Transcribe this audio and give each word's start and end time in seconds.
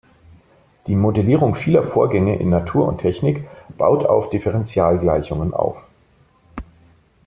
Die 0.87 0.95
Modellierung 0.95 1.53
vieler 1.53 1.83
Vorgänge 1.83 2.35
in 2.39 2.49
Natur 2.49 2.87
und 2.87 2.97
Technik 3.01 3.45
baut 3.77 4.03
auf 4.03 4.31
Differentialgleichungen 4.31 5.53
auf. 5.53 5.91